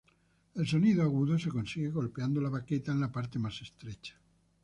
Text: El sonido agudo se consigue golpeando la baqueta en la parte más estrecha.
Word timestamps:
El 0.55 0.65
sonido 0.67 1.03
agudo 1.03 1.37
se 1.37 1.49
consigue 1.51 1.91
golpeando 1.91 2.41
la 2.41 2.49
baqueta 2.49 2.91
en 2.91 3.01
la 3.01 3.11
parte 3.11 3.37
más 3.37 3.61
estrecha. 3.61 4.19